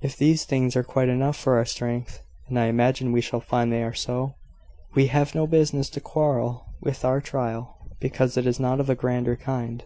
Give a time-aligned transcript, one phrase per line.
[0.00, 3.72] If these things are quite enough for our strength (and I imagine we shall find
[3.72, 4.36] they are so),
[4.94, 8.94] we have no business to quarrel with our trial because it is not of a
[8.94, 9.82] grander kind.